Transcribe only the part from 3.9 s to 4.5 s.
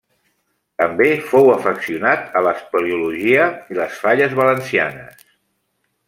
falles